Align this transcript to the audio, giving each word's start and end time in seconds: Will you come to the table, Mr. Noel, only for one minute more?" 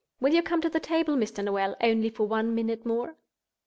Will 0.19 0.33
you 0.33 0.41
come 0.41 0.61
to 0.61 0.69
the 0.71 0.79
table, 0.79 1.15
Mr. 1.15 1.43
Noel, 1.43 1.75
only 1.79 2.09
for 2.09 2.25
one 2.25 2.55
minute 2.55 2.87
more?" 2.87 3.17